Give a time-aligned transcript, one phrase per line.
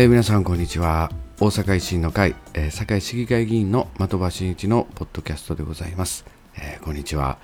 [0.00, 1.10] えー、皆さんこんにちは。
[1.40, 6.24] 大阪維新の会、えー、堺市議会議員の的場真一のポッドキャストでございます、
[6.56, 7.36] えー、こんにちは、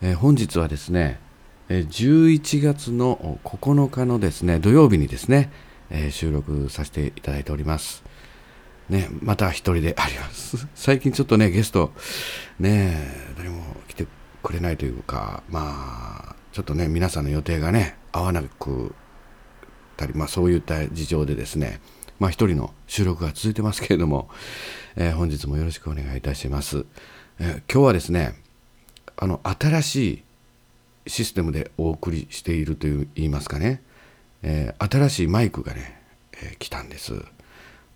[0.00, 1.18] えー、本日はですね、
[1.68, 5.50] えー、11月の9日のですね土曜日にですね、
[5.90, 8.04] えー、収録させていただいております。
[8.88, 10.68] ね、また一人であります。
[10.76, 11.92] 最近ちょっとね、ゲスト、
[12.60, 12.98] ね、
[13.36, 14.06] 誰も来て
[14.44, 18.94] くれないというか、まあ、ちょっとね、皆さんの予定がね、合わなく
[20.00, 21.80] たり、まあそういった事情でですね、
[22.18, 24.30] まあ一人の収録が続いてますけれども、
[24.96, 26.86] えー、本日もよろしくお願いいたします。
[27.38, 28.34] えー、今日はですね、
[29.16, 30.22] あの、新しい
[31.06, 33.82] システムでお送りしているという言いますかね、
[34.42, 36.00] えー、新しいマイクがね、
[36.42, 37.14] え来たんです。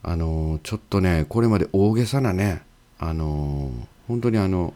[0.06, 2.62] あのちょっとね、これまで大げさなね、
[2.98, 3.70] あの
[4.06, 4.74] 本当にあの、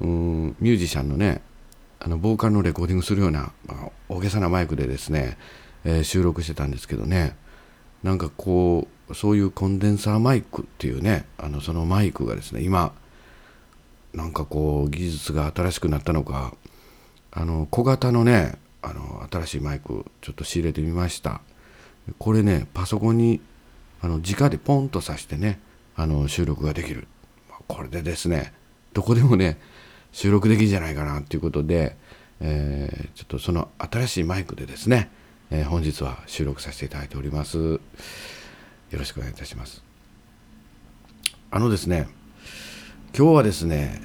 [0.00, 1.40] うん、ミュージシャンのね、
[2.00, 5.38] あのボーカルのレコーディングするような、まあ、大げさなマイクでですね、
[5.86, 7.36] えー、収録してたんですけどね。
[8.02, 12.92] なんかこうそういうコンデンサーマイクっていうねあのそのマイクがですね今
[14.12, 16.54] なんかこう技術が新しくなったのか
[17.30, 21.40] あの小型のねあの新しいマイクちょっと仕入れてみました。
[22.18, 23.40] これねパソコンに
[24.02, 25.60] あの直でポンと挿してね
[25.96, 27.06] あの収録ができる。
[27.68, 28.52] これでですね
[28.92, 29.58] どこでもね
[30.12, 31.96] 収録できるんじゃないかなっていうことで、
[32.40, 35.10] えー、ちょっとその新しいマイクでですね
[35.50, 37.58] えー、本日は収録させていただいております。
[37.58, 37.80] よ
[38.92, 39.84] ろしくお願いいたします。
[41.52, 42.08] あのですね、
[43.16, 44.00] 今日はですね、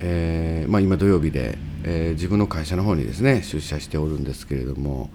[0.00, 5.10] えー、まあ、今土曜日で、えー、自分の会社の方にですね、出社しておるんですけれども、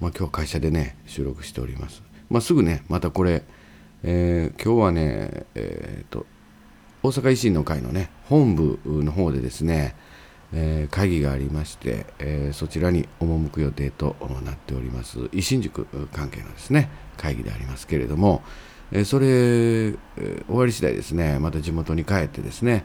[0.00, 2.04] まあ、今日会社でね、収録しております。
[2.30, 3.42] まあ、すぐね、またこれ、
[4.04, 6.24] えー、今日はね、えっと、
[7.02, 9.96] 大阪維新の会のね、本部の方でですね、
[10.52, 15.18] えー、会議がありまして、えー、そちらに赴く予定となっております。
[15.18, 18.42] 維新塾関係のですね会議でありますけれども、
[18.92, 22.84] えー、それ、え、終わり次第ですねまた地元に帰ってですね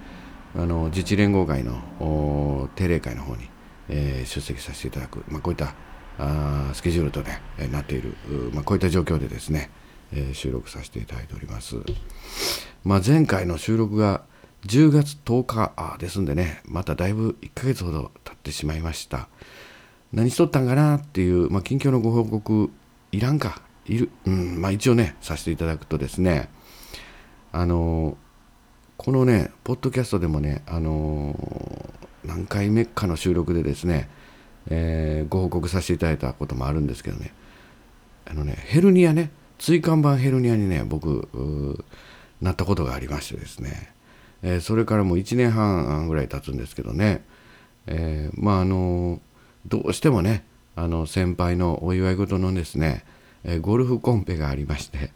[0.56, 3.50] あの自治連合会の定例会の方に、
[3.90, 5.76] え、出席させていただく、まあ、こういった
[6.18, 8.16] あスケジュールとね、え、なっている、
[8.54, 9.70] まあ、こういった状況でですね、
[10.12, 11.78] え、収録させていただいております、
[12.84, 14.24] まあ、前回の収録が
[14.68, 19.28] 10月10日ですんでね、まただいぶ1ヶ月ほど経ってしまいました。
[20.14, 22.70] 何しとったんかなっていう、まあ、近況のご報告、
[23.12, 26.50] いらんか、いる、うん、まあ一応ね、させていただくとですね、
[27.52, 28.18] あの
[28.98, 31.36] このね、ポッドキャストでもね、あの
[32.24, 34.10] 何回目かの収録でですね、
[34.70, 37.34] えー、ご報告させていただいたこともあるんですけどね、
[38.26, 41.84] あのね、ヘルニアね、椎間板ヘルニアにね、僕、
[42.42, 43.92] なったことがありましてですね、
[44.44, 47.24] えー、それからもう1年半ぐらい経つんですけどね、
[47.88, 49.20] えー、まああの
[49.68, 50.44] どうしてもね
[50.76, 53.04] あの先輩のお祝い事のですね、
[53.44, 55.12] え、ゴルフコンペがありまして、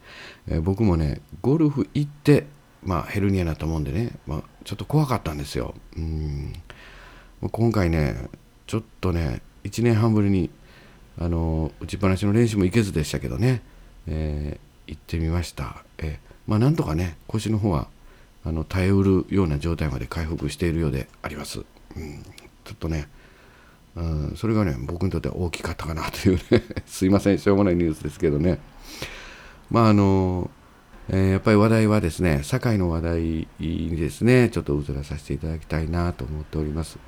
[0.47, 2.45] え僕もねゴルフ行って
[2.83, 5.73] まあヘルニアになったもんでね、まあ、ちょっと怖かったんですよ。
[5.97, 6.53] うん。
[7.51, 8.27] 今回ね
[8.67, 10.49] ちょっとね1年半ぶりに
[11.17, 13.61] あの打ちっぱなしの練習も行けずでしたけどね、
[14.07, 17.87] え行ってみました、えまあなんとかね腰の方は
[18.45, 21.65] あの耐えうるような状態まで回復しているようであります。
[21.95, 22.23] うん、
[22.63, 23.07] ちょっとね、
[23.95, 28.59] うん、それがね僕にとっては大きかったかなというね すいませんしょうもないニュースですけどね
[29.71, 30.51] まああの、
[31.09, 36.99] えー、やっぱり話題はですね堺の話題にですねちょっと移らさせていただきたいなと思っております。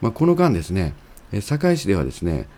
[0.00, 0.94] まあ、この間ですね
[1.40, 2.48] 堺市ではですね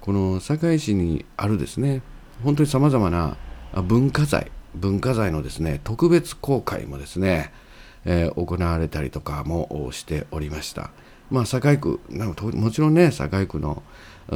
[0.00, 2.02] この堺市にあるですね
[2.44, 3.36] 本当にさまざまな
[3.82, 7.52] 文化財文化財のですね特別公開もですね
[8.04, 10.90] えー、行われたりとかもしておりました。
[11.30, 13.82] まあ、堺区もちろんね堺区の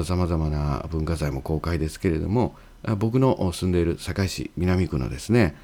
[0.04, 2.56] さまざまな文化財も公開ですけれども
[2.98, 5.56] 僕の住んでいる堺市南区のですね、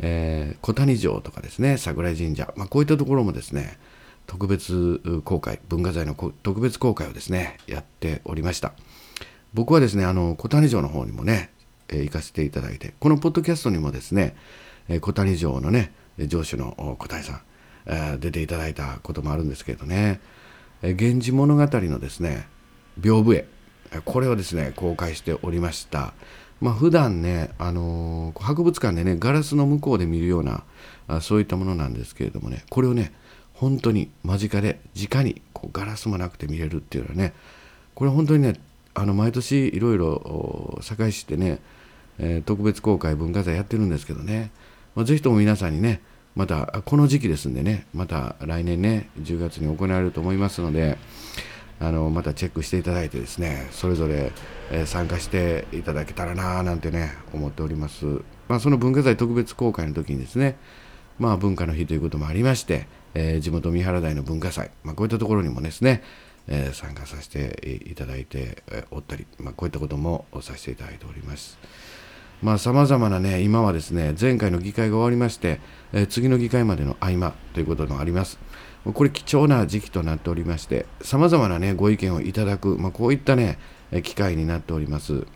[0.00, 3.78] えー、小谷城とかですね桜井神社、まあ、こういったところもですね
[4.26, 8.72] 特別公開文化財の特別公開をですねやっておりました
[9.52, 11.50] 僕はですねあの小谷城の方にもね、
[11.88, 14.34] えー、行かせていただいてこのポッドキャストにもですね、
[14.88, 17.40] えー、小谷城のね上司の小谷さん、
[17.86, 20.20] え出ていただいたこともあるんですけどね
[20.82, 22.46] 「え源氏物語」のですね
[23.00, 26.14] 屏風絵これをですね公開しておりました。
[26.60, 30.62] まあ普段ね、あのー、博物館でねガラスの向こうで見るような
[31.08, 33.12] あそういったものなんですけれどもねこれをね
[33.52, 37.34] 本当に間近で直にこうガラスもなくて見れるっていうのはね
[37.94, 38.54] これ本当にね
[38.94, 41.58] あの毎年いろいろ堺市ってね、
[42.18, 44.50] えー、特別公開文化財やってるんですけどね
[44.94, 46.00] まあ、ぜひとも皆さんにね、
[46.34, 50.98] またこの時期ですんでね、また来年ね、10月に行われると思いますので、
[51.80, 54.32] あのまたチェックしていただいてですねそれぞれ、
[54.70, 58.06] え参加していただけたらなぁなんてね思っております、
[58.48, 60.56] まあ、その文化財特別公開の時にですね
[61.18, 66.02] まあ文化の日ということもありまして、えー、地元三原台の文化祭、まあ、こういったところにもですね、
[66.48, 71.58] えー、参加させていただいておったり、まあ、こういったこともさせていただいております。
[72.42, 75.60] まあ様々なね今はですね前回の議会が終わりまして、
[75.92, 78.38] えー、次の議会までの合間ということもあります
[78.92, 83.58] これ貴重な時期となっておりまして、様々なね、ご意見をいただく、まあ、こういったね、
[84.02, 85.26] 機会になっております。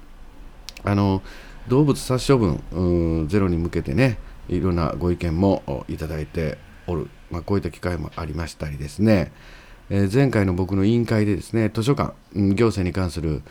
[0.85, 1.23] あの、
[1.69, 4.19] 動物殺処分ゼロに向けてね、
[4.49, 9.33] いろんなご意見もいただいておる、まあ、こういった機会もありましたりですね、
[9.89, 13.43] えー、前回の僕の委員会でですね、図書館、行政に関する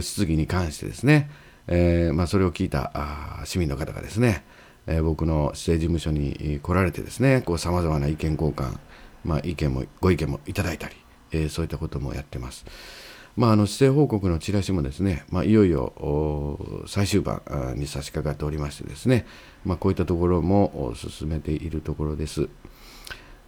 [0.00, 1.30] 質疑に関してですね、
[1.66, 4.44] えー、まあ、それを聞いた市民の方がですね、
[4.86, 8.78] えー、僕の市政事務所に来られてですね、さまざまな意見交換、
[9.24, 10.94] まあ、意見もご意見もいただいたり、
[11.32, 12.64] えー、そういったこともやってます。
[13.36, 17.42] まあ、あの施政報告のチラシもですね、まあ、いよいよ最終盤
[17.76, 19.26] に差し掛かっておりましてですね、
[19.64, 22.48] まあ、こういったところも進めているところです。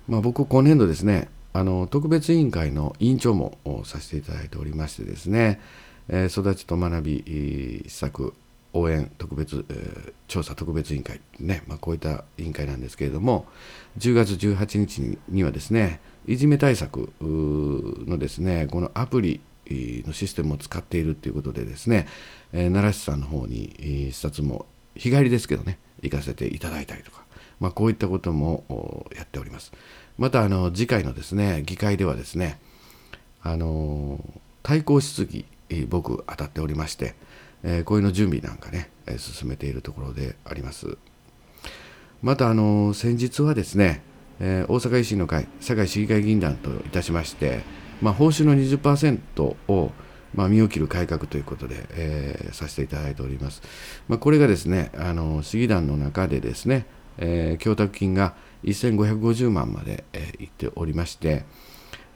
[0.09, 5.61] まあ、僕、今年度ですね、あの特別委員会の委員長もさせていただいておりましてですね、
[6.09, 8.35] えー、育ちと学び施策
[8.73, 13.47] 応援特別、えー、調査特別委員会、ねまあ、こういった委員会なんですけれども、
[13.99, 22.07] 10月18日にはですね、いじめ対策のですね、このアプリのシステムを使っているということでですね、
[22.53, 27.25] えー、奈良市さんの方に視察も日帰りですけどね、行かせていただいたりとか、
[27.61, 29.73] まあ、こういったこともやっております。
[30.19, 32.59] また、あの次回のですね、議会ではですね、
[33.43, 34.21] あの
[34.63, 35.45] 対抗質疑、
[35.89, 37.15] 僕当たっておりまして、
[37.63, 40.97] えー、こういうの準備なんかね、え進めているところであります。
[42.23, 44.03] また、あの先日はですね、
[44.41, 47.63] えー、大阪維新の会、堺市議会議員団といたしまして、
[48.03, 49.93] まあ、報酬の20%を、
[50.35, 53.63] まあ、身を切る改革ということで、えー、させていただいております。
[54.09, 56.87] まあ、これがですね、あの市議団の中でですね、
[57.19, 58.35] えー、供託金が
[58.65, 61.45] 1550万まで、えー、いっておりまして、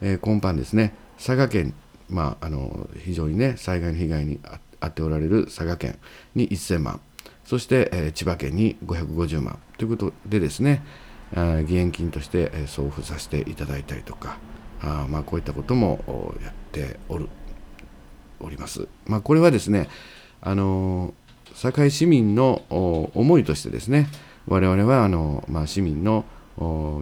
[0.03, 1.75] えー、今般ですね、佐賀県、
[2.11, 4.41] まあ、あの非常にね、災害の被害に
[4.81, 5.99] 遭っておられる佐賀県
[6.35, 7.01] に1000万、
[7.45, 10.83] そして、えー、千葉県に550万ということでですね、
[11.33, 14.39] 義援金として送付させていただいたりとか、
[14.83, 17.29] あまあ、こういったこともやっておる
[18.41, 18.89] おります。
[19.07, 19.89] まあ、これはですね、
[20.41, 21.15] あの
[21.55, 22.63] 堺市民の
[23.15, 24.09] 思いとしてですね、
[24.47, 26.25] 我々はあの、まあ、市民の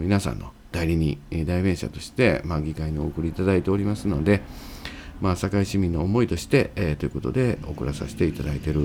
[0.01, 4.41] 皆さんの代理人、代弁者として、まあ、議会にお送りいただいておりますので、
[5.21, 8.79] まあ、堺市民の思いとして、えー、ということで送らさせていただいている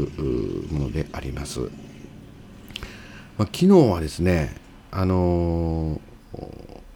[0.71, 1.61] ものであります。
[1.61, 4.55] まあ、昨日はですね、
[4.91, 6.41] あのー、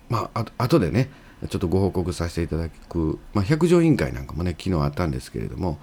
[0.09, 1.11] まあ、あとでね、
[1.49, 5.79] ちょっとご報告させていただく、まあ、百条委員会なんかもね、昨日あったんですけれども、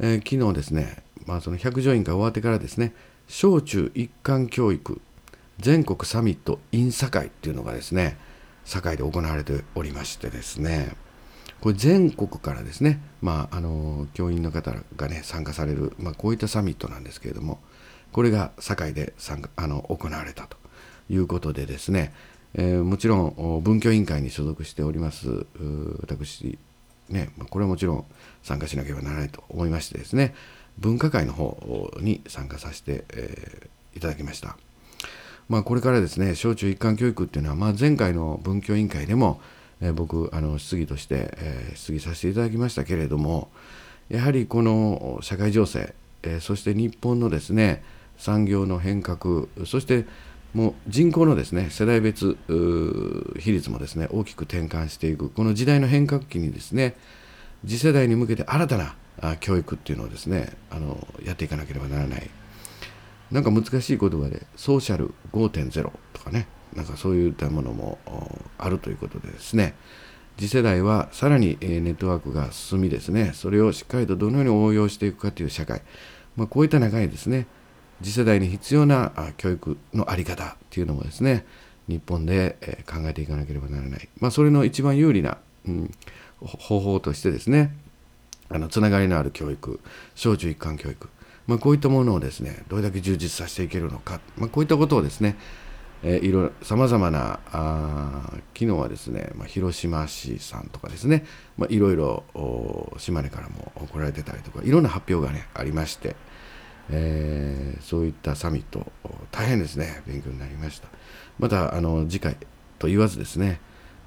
[0.00, 2.94] えー、昨日ですね、まあ、その百条委員会終わってからですね、
[3.28, 5.00] 小中一貫教育
[5.58, 8.16] 全国サミット in 堺っていうのがですね、
[8.64, 10.94] 堺で行われておりましてですね、
[11.60, 17.58] これ全国からですね、まあ、あの教員の方がね参加される、まあ、こういったサミットなんですけれども
[18.12, 20.56] これが堺で参加あの行われたと
[21.10, 22.12] いうことでですね、
[22.54, 25.46] えー、もちろん文教委員会に所属しております
[26.00, 26.58] 私
[27.08, 28.04] ね、これはもちろん
[28.42, 30.34] 参加しなければならないと思いましてですね
[30.78, 34.58] 分科会の方に参加させて、えー、いただきました。
[35.48, 39.40] まあ、これからですね小中一貫教育っていうのは、まあ、前回の文教委員会でも
[39.80, 43.50] えー、僕あの質疑として、えー、質疑させていただきましたけれども
[44.08, 47.82] やはりこの社会情勢、えー、そして日本のですね
[48.16, 50.06] 産業の変革そして
[50.54, 52.36] もう人口のですね世代別
[53.38, 56.96] 比率もですね大きく転換していくこの時代の変革期にですね
[57.66, 58.94] 次世代に向けて新たな
[59.40, 62.30] 教育っていうのをですねあのやっていかなければならない。
[63.30, 66.46] なんか難しい言葉でソーシャル5.0とかね。
[66.76, 67.98] なんかそういったものも
[68.58, 69.74] あるということでですね。
[70.38, 73.32] 次世代はさらにネットワークが進みですね。
[73.34, 75.80] それをしっかりとどのように応用していくかという社会、
[76.36, 77.46] まあ、こういった中にですね
[78.02, 81.46] 次世代に必要な教育の在り方というのもですね
[81.88, 85.90] 日本で考えていかなければならない、まあ、それの一番有利な、うん、
[86.40, 87.74] 方法としてですね
[88.48, 89.80] あのつながりのある教育
[90.14, 91.08] 小中一貫教育、
[91.46, 95.36] まあ、こういったものをですねどれだけ充実させていけるのか、まあ、こういったことをですね
[96.02, 101.24] えー、いろさまざまなあ昨日はですね、まあ、広島市さんとかですね、
[101.56, 102.24] まあ、いろいろ
[102.98, 106.16] 島根からも来られてたりとかいろんな発表がねありまして、
[106.90, 108.86] えー、そういったサミット
[109.30, 110.88] 大変ですね勉強になりました
[111.38, 112.36] またあの次回
[112.78, 113.60] と言わずですね、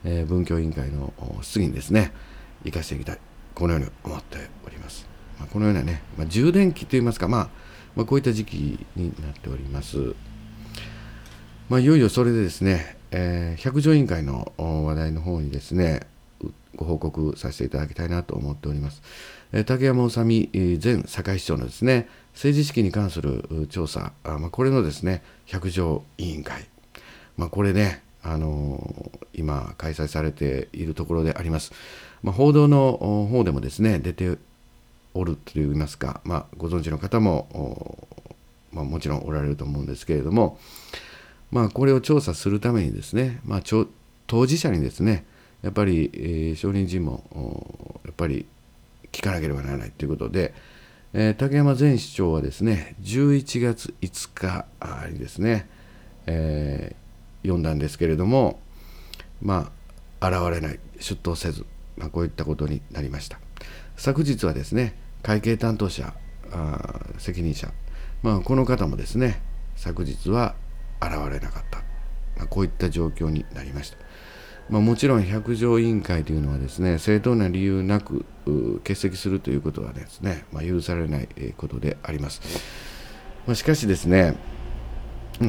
[0.04, 2.12] えー、文教委員会の質疑にですね
[2.64, 3.20] 行かせていきたい
[3.60, 5.06] このように思っております。
[5.38, 7.50] まあ、このようなね、まあ、充電器といいますか、まあ、
[7.96, 10.16] まあ、こういった時期になっております。
[11.70, 16.02] まあ、いよいよそれでですね、えー、百条委員会の話題の方にですね、
[16.76, 19.04] ご報告させていただきたいなと思っております。
[19.52, 20.50] えー、竹山治
[20.84, 26.66] 前堺市長のですね、政治資金に関する調査、あまあ、これのですね、百条委員会、
[27.38, 31.72] まあ、これね、あのー、今開催されているところであります。
[32.24, 34.40] まあ、報道の方でもですね、出て
[35.14, 38.08] おるといいますか、まあ、ご存知の方も、
[38.72, 40.58] まあ、もちろんおられると思うんですけれども、
[41.52, 43.62] まあ、これを調査するためにですね、まあ、
[44.28, 45.26] 当事者にですね、
[45.62, 47.24] やっぱり、えー、証人尋問、
[48.06, 48.46] やっぱり
[49.12, 50.54] 聞かなければならないということで、
[51.14, 54.66] えー、竹山前市長はですね、11月5日
[55.12, 55.68] にですね、
[56.28, 58.60] えー、読んだんですけれども、
[59.42, 59.72] ま
[60.20, 61.66] あ、現れない、出頭せず、
[61.98, 63.40] まあ、こういったことになりました。
[63.98, 66.14] 昨日はですね、会計担当者、
[66.52, 67.72] あ責任者、
[68.22, 69.42] まあ、この方もですね、
[69.76, 70.56] 昨日は
[71.02, 71.80] 現れなかった、
[72.38, 73.98] まあ、こういった状況になりました。
[74.70, 78.24] まあ、もちろん百条委員会というのはですね正当な理由なく
[78.84, 81.28] 欠席するということはですね、まあ、許されない
[81.58, 82.42] ことであります。
[83.48, 84.36] ま、しかしですね、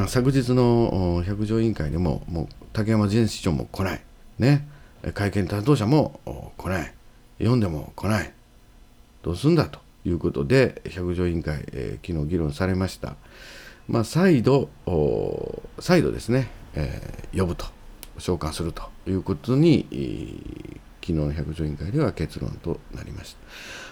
[0.08, 4.00] 昨日の百条委員会でももう竹山前市長も来ない、
[4.38, 4.66] ね、
[5.12, 6.20] 会見担当者も
[6.56, 6.94] 来ない、
[7.38, 8.32] 読んでも来ない、
[9.22, 13.16] どうすんだということで百条委員会、えー、昨日議論されました。
[13.90, 14.70] まあ、再度、
[15.80, 17.66] 再度ですね、えー、呼ぶと、
[18.18, 19.84] 召喚するということに、
[21.00, 23.38] 昨日の百条委員会では結論となりました。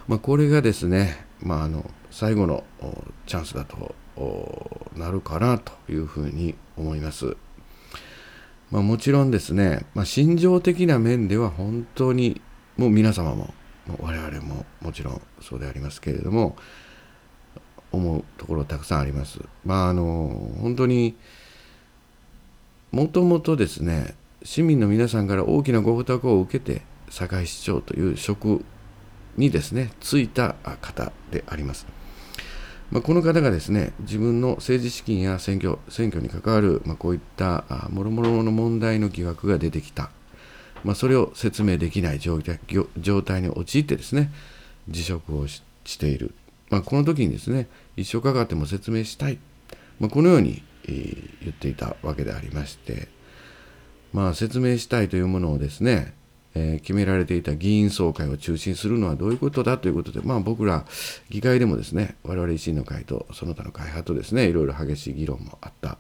[0.07, 2.63] まあ、これがですね、まあ、あの最後の
[3.27, 3.97] チャンスだと
[4.95, 7.37] なるかなというふうに思います。
[8.71, 12.41] まあ、もちろんですね、まあ、心情的な面では本当に
[12.77, 13.53] もう皆様も
[13.99, 16.57] 我々ももちろんそうでありますけれども
[17.93, 19.41] 思うところたくさんあります。
[19.65, 21.17] まああの本当に
[22.91, 28.65] もともとですね市民の皆さんから大きなご負託を受けて堺市長という職
[29.37, 31.87] にですね就いた方であります。
[32.91, 40.11] まあ、この方がですね自分の政治資金や選挙選挙に関わる、まあ、こういったもろもろの問題の疑惑が出てきた、
[40.85, 44.31] まあ、それを説明できない状態に陥ってですね
[44.89, 45.63] 辞職をし
[45.99, 46.35] ている
[46.71, 49.39] まあ、この時にですね一生かかっても説明したい、
[49.99, 53.09] まあ、このように、えー、言っていたわけでありまして、
[54.13, 56.15] まあ、説明したいというものをですね、
[56.55, 60.85] えー、決められていた議員総会を中心するのはどういうことだということで、まあ、僕ら
[61.31, 65.99] 議会でもですね我々維新の会とその他の会派とですねいろいろ激しい議論もあった、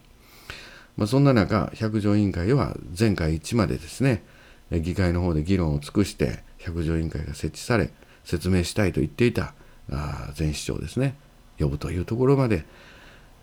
[0.96, 4.22] まあ、そんな中百条委員会は全会一致までですね
[4.70, 7.90] 議会の方で議論を尽くして百条委員会が設置され
[8.24, 9.54] 説明したいと言っていた
[9.90, 11.14] あ前市長ですね。
[11.58, 12.64] 呼ぶというところまで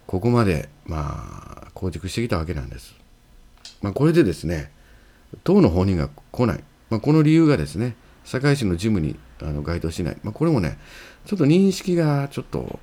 [0.07, 2.95] ここまでまあ構築してきたわけなんです。
[3.81, 4.71] まあ、これでですね
[5.43, 10.77] 党の本人が来ない、まあ、この理由がですね堺市の事務にあの該当しない、まあ、これもね
[11.25, 12.79] ちょっと認識がちょっと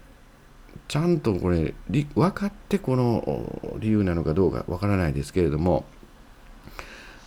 [0.89, 5.85] ちゃんとこれ分かってこの理由なのかどうか分からないですけれども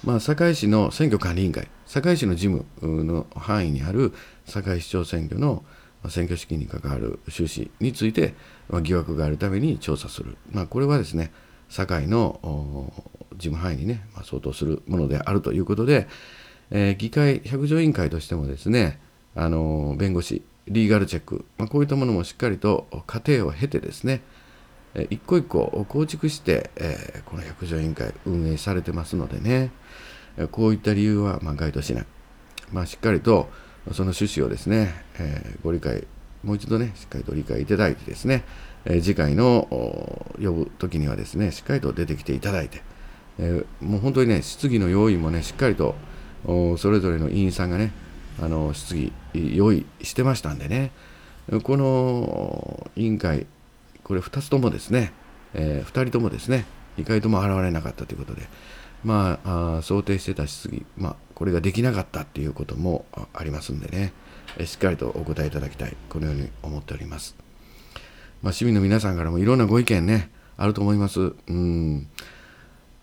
[0.06, 4.14] まあ、堺市の選挙管理委員会堺市の事務の範囲にある
[4.46, 5.66] 堺市長選挙の
[6.10, 8.34] 選挙資金に関わる収支について、
[8.70, 11.32] ま、疑惑があるために調査する、まあ、これはですね
[11.70, 12.92] 堺の
[13.34, 16.08] 事務範囲にね、まあ、相当するものであるということで、
[16.72, 19.00] えー、議会百条委員会としてもですね
[19.36, 24.22] あの弁護士リーガルチェック、まあ、こういったものもしっかりと過程を経てですね
[24.96, 29.72] え一個一個構築して、えー、この百条委員会運営されてますのでね
[30.52, 32.06] こういった理由はまあ該当しない、
[32.72, 33.50] まあ、しっかりと
[33.94, 36.06] その趣旨をですね、えー、ご理解、
[36.44, 38.44] もう一度ね、しっかりと理解いただいてですね、
[38.86, 39.68] えー、次回の
[40.38, 42.82] 呼ぶ時にはですね、しっかりと出てきていただいて、
[43.38, 45.96] えー、もう本当にね、質疑の用意もね、しっかりと
[46.78, 47.92] それぞれの委員さんがね、
[48.42, 50.92] あの質疑用意してましたんでね、
[51.64, 53.46] この委員会、
[54.04, 55.12] これ2つともですね、
[55.54, 56.66] え、2人ともですね、
[56.98, 58.44] 2回とも現れなかったということで、
[59.06, 64.14] まあ、あ想定してた質疑、まあ、これができなかったっていうこともありますんでね、
[64.66, 67.36] しっかりとお答えいただきたい、このように思っております。
[68.42, 71.34] まあ、市民の皆さんからもいろんなご意見ね、あると思います。
[71.48, 72.08] うん、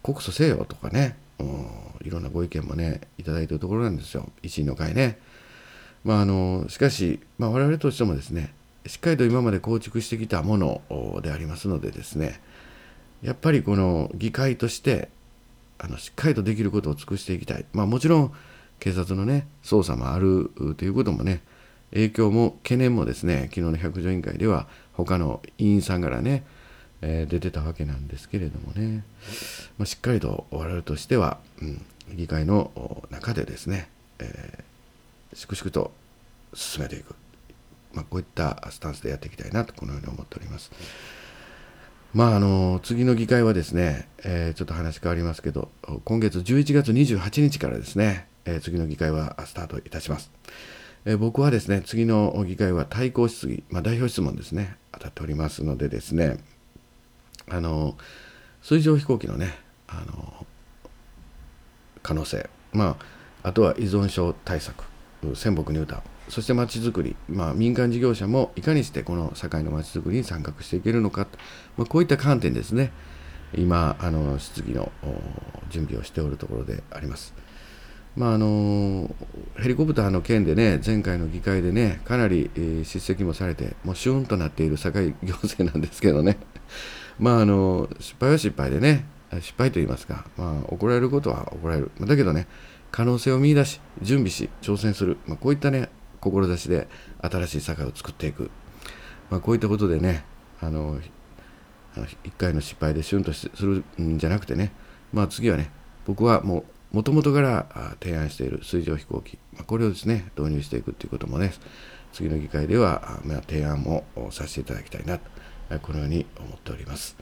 [0.02, 1.66] 告訴せよとかね、うん、
[2.04, 5.18] いろんなご意見もね、いただいているところなんですよ、維新の会ね。
[6.04, 8.52] まあ、あのしかし、まあ、我々としてもですね、
[8.86, 10.82] しっかりと今まで構築してきたもの
[11.22, 12.40] でありますのでですね、
[13.22, 15.08] やっぱりこの議会として
[15.82, 17.64] あのしっかりとできることを尽くしていきたい。
[17.72, 18.32] まあもちろん
[18.78, 21.42] 警察のね、捜査もあるということもね、
[21.92, 26.44] 影響も懸念もですね昨日の百条委員会では他の委員さんからね、
[27.02, 29.04] えー、出てたわけなんですけれどもね、
[29.78, 31.84] まあ、しっかりと我々としては、うん、
[32.14, 32.70] 議会の
[33.10, 35.92] 中でですね、えー、粛々と
[36.54, 37.14] 進めていく、
[37.92, 40.70] まあ、こういったスタンスでやっていきたいなとこのように思っております。
[42.14, 45.70] まあ、あの次の議会はですね、えー、ちょっと話変わりますけど、
[46.04, 50.30] 今月11月28日からですね、えー、次の議会はスタートいたします。
[51.06, 56.36] えー、僕はですね、次の議会は対抗質疑、まあ、代表質問ですね、当たっておりますのでですね、
[57.48, 57.96] あの
[58.60, 59.54] 水上飛行機のね、
[59.88, 60.46] あの
[62.02, 62.98] 可能性、ま
[63.42, 64.84] あ、あとは依存症対策、
[65.34, 71.26] 仙北ニュータウン、そしてまちづくり、まあ、民間事業者もいかにしてこの堺のまちづくりに参画していけるのか、
[71.76, 72.92] まあ、こういった観点ですね、
[73.54, 74.90] 今、あの質疑の
[75.70, 77.34] 準備をしておるところであります。
[78.16, 79.14] まあ、あの
[79.56, 86.36] ヘリコプターの件でね、前回の議会でね、かなり、えー、叱責もされて、もうシューンとなっている堺行政なんですけどね、
[87.18, 89.06] まあ、あの失敗は失敗でね、
[89.40, 91.90] 失敗と言いますか、まあ、怒られることは怒られる。
[92.00, 92.46] だけどね、
[92.92, 95.88] 可能性を見出し、準備し、挑戦する、まあ、こういったね、
[96.22, 96.88] 志で
[97.20, 98.50] 新しい社会を作っていく、
[99.28, 100.24] まあ、こういったことでね
[100.60, 100.98] あの
[101.96, 104.72] 1回の失敗でシュンとするんじゃなくてね、
[105.12, 105.70] まあ、次はね
[106.06, 111.52] 僕はもうもともとから提案している水上飛行機、まあ、これをですね導入していくということもね
[112.12, 115.24] 次の議会では、まあ、提案もさせていただきたいなと
[115.80, 117.16] このように思っております。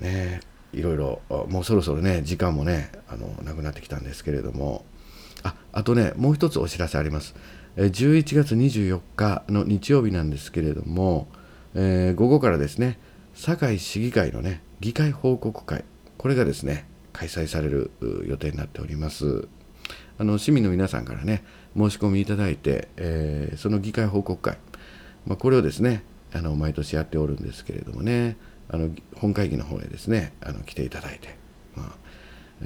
[0.00, 0.40] ね
[0.72, 4.84] いろいろもうそろそろね時間もねあのなくなってきたんですけれども
[5.42, 7.34] ああとね、もう一つお知らせあります。
[7.76, 11.28] 11月24日の日曜日なんですけれども、
[11.74, 12.98] えー、午後からですね、
[13.34, 15.84] 堺市議会のね、議会報告会、
[16.18, 17.90] これがですね、開催される
[18.26, 19.48] 予定になっております。
[20.18, 21.44] あの市民の皆さんからね、
[21.76, 24.58] 申し込みいただいて、えー、その議会報告会、
[25.26, 26.04] まあ、これをですね、
[26.34, 28.36] あの毎年やっておるんですけれどもね、
[28.72, 31.36] あの本会議の方へですね、あの来ていただいて、
[31.76, 31.94] ま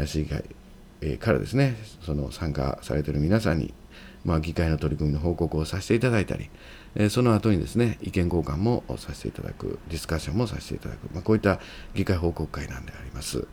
[0.00, 0.44] あ、市議会
[1.00, 3.74] えからですねその参加されている皆さんに、
[4.24, 6.50] まあ、議会の取り組みの報告をさせていただいたり、
[6.94, 11.60] えその後にですね意見交換もさせていただくディスカッションもさせていただく、まあ、こういった
[11.94, 13.46] 議会報告会なんであります、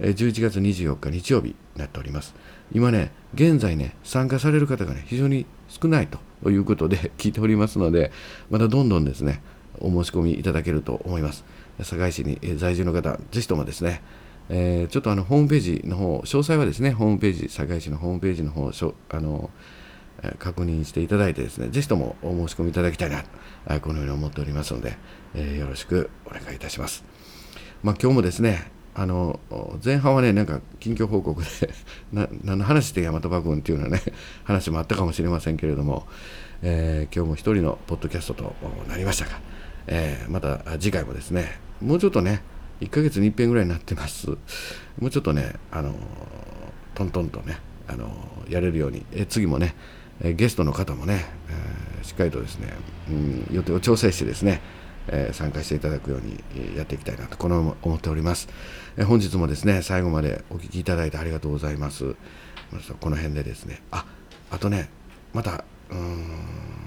[0.00, 2.34] え11月24日日曜日になっております。
[2.72, 8.10] 今ね現在ね参加される方がね非常に少ないということで聞いておりますので
[8.50, 9.42] またどんどんですね
[9.84, 11.44] お申し込みいただけると思います
[11.82, 14.02] 堺市に在住の方ぜひともですね
[14.50, 19.50] えー、ちょっとあのホームページの方、詳細はですね、ホームページ、堺市のホームページの方、しょあの
[20.38, 23.24] 確認していただいてですね、ぜひともお申し込みいただきたいな、
[23.80, 24.96] このように思っておりますので、
[25.34, 27.04] えー、よろしくお願いいたします。
[27.82, 29.40] まあ、今日もですね、あの
[29.84, 31.48] 前半はね、なんか近況報告で
[32.12, 34.02] な、何の話して大和馬君っていうようなね、
[34.44, 36.06] 話もあったかもしれませんけれども、
[36.62, 38.54] えー、今日も一人のポッドキャストと
[38.88, 39.40] なりましたが、
[39.86, 42.42] えー、また次回もですね、もうちょっとね、
[42.80, 44.30] 1ヶ月に一遍ぐらいになってます。
[44.98, 45.94] もうちょっとね、あの
[46.94, 48.10] トントンとね、あの
[48.48, 49.74] やれるように、え次もね、
[50.22, 52.72] えゲストの方もね、えー、しっかりとですね、
[53.10, 54.60] うん、予定を調整してですね、
[55.08, 56.42] えー、参加していただくように
[56.76, 58.48] やっていきたいなとこの思っております、
[58.96, 62.14] えー、本日もですね最後までお聞きいただいてありがとうございます。
[63.00, 63.82] この辺でですね。
[63.90, 64.04] あ
[64.50, 64.88] あとね
[65.32, 66.83] またうん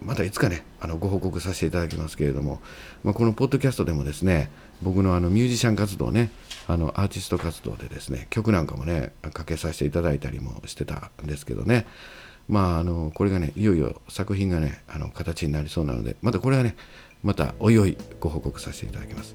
[0.00, 2.60] またいつかねあのご報告させていただきますけれども、
[3.02, 4.50] まあ、このポッドキャストでもですね
[4.82, 6.30] 僕のあのミュージシャン活動ね
[6.66, 11.86] あのアーティスト活動でですね曲なんかもねかけさせていただいたりもしてたんですけどね。
[12.48, 16.76] まああのこれがねいよいよ作品がねあの形になりそうなのでまたこれはね
[17.22, 19.34] またおいおいご報告させていただきます、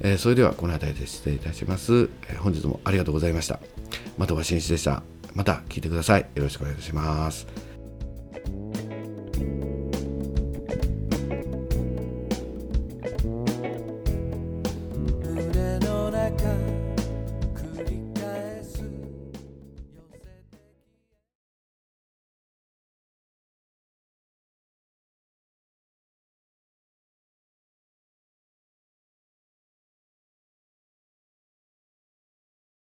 [0.00, 3.60] えー、それではこの辺りで失礼いたします、えー、本日もありがとうございました。
[4.18, 5.02] 的場真一でした。
[5.34, 6.26] また聞いてください。
[6.34, 7.46] よろしくお願いします。